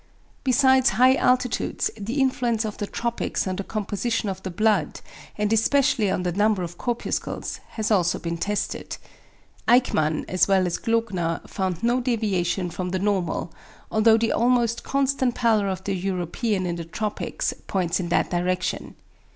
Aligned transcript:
Besides 0.43 0.89
high 0.97 1.13
altitudes, 1.13 1.91
the 1.95 2.19
influence 2.19 2.65
of 2.65 2.79
the 2.79 2.87
tropics 2.87 3.45
on 3.45 3.57
the 3.57 3.63
composition 3.63 4.29
of 4.29 4.41
the 4.41 4.49
blood 4.49 4.99
and 5.37 5.53
especially 5.53 6.09
on 6.09 6.23
the 6.23 6.31
number 6.31 6.63
of 6.63 6.75
corpuscles 6.79 7.59
has 7.73 7.91
also 7.91 8.17
been 8.17 8.39
tested. 8.39 8.97
Eykmann 9.67 10.25
as 10.27 10.47
well 10.47 10.65
as 10.65 10.79
Glogner 10.79 11.41
found 11.47 11.83
no 11.83 11.99
deviation 12.01 12.71
from 12.71 12.89
the 12.89 12.97
normal, 12.97 13.53
although 13.91 14.17
the 14.17 14.31
almost 14.31 14.83
constant 14.83 15.35
pallor 15.35 15.67
of 15.69 15.83
the 15.83 15.93
European 15.93 16.65
in 16.65 16.77
the 16.77 16.85
tropics 16.85 17.53
points 17.67 17.99
in 17.99 18.09
that 18.09 18.31
direction. 18.31 18.95